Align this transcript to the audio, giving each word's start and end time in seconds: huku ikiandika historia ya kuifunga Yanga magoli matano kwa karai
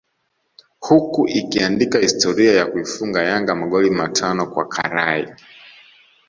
huku 0.79 1.27
ikiandika 1.27 1.99
historia 1.99 2.53
ya 2.53 2.65
kuifunga 2.65 3.23
Yanga 3.23 3.55
magoli 3.55 3.89
matano 3.89 4.47
kwa 4.47 4.67
karai 4.67 5.33